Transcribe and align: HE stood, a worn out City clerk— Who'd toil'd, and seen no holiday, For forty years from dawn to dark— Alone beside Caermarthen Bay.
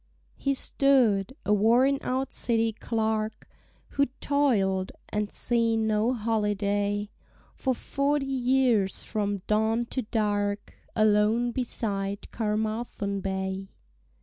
HE 0.35 0.55
stood, 0.55 1.35
a 1.45 1.53
worn 1.53 1.99
out 2.01 2.33
City 2.33 2.73
clerk— 2.73 3.47
Who'd 3.89 4.09
toil'd, 4.19 4.91
and 5.09 5.29
seen 5.31 5.85
no 5.85 6.11
holiday, 6.15 7.11
For 7.53 7.75
forty 7.75 8.25
years 8.25 9.03
from 9.03 9.43
dawn 9.45 9.85
to 9.91 10.01
dark— 10.01 10.73
Alone 10.95 11.51
beside 11.51 12.31
Caermarthen 12.31 13.21
Bay. 13.21 13.69